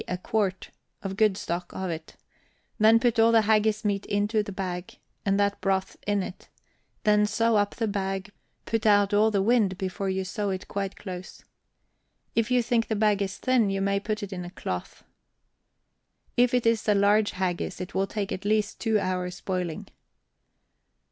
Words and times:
_a 0.11 0.17
quart) 0.17 0.71
of 1.03 1.15
good 1.15 1.37
stock 1.37 1.71
of 1.75 1.91
it; 1.91 2.15
then 2.79 2.99
put 2.99 3.19
all 3.19 3.31
the 3.31 3.43
haggis 3.43 3.85
meat 3.85 4.03
into 4.07 4.41
the 4.41 4.51
bag, 4.51 4.97
and 5.27 5.39
that 5.39 5.61
broth 5.61 5.95
in 6.07 6.23
it; 6.23 6.49
then 7.03 7.23
sew 7.27 7.55
up 7.55 7.75
the 7.75 7.87
bag; 7.87 8.31
put 8.65 8.87
out 8.87 9.13
all 9.13 9.29
the 9.29 9.43
wind 9.43 9.77
before 9.77 10.09
you 10.09 10.23
sew 10.23 10.49
it 10.49 10.67
quite 10.67 10.95
close. 10.97 11.43
If 12.33 12.49
you 12.49 12.63
think 12.63 12.87
the 12.87 12.95
bag 12.95 13.21
is 13.21 13.37
thin, 13.37 13.69
you 13.69 13.79
may 13.79 13.99
put 13.99 14.23
it 14.23 14.33
in 14.33 14.43
a 14.43 14.49
cloth. 14.49 15.03
If 16.35 16.55
it 16.55 16.65
is 16.65 16.89
a 16.89 16.95
large 16.95 17.33
haggis, 17.33 17.79
it 17.79 17.93
will 17.93 18.07
take 18.07 18.31
at 18.31 18.43
least 18.43 18.79
two 18.79 18.97
hours 18.99 19.39
boiling. 19.41 19.87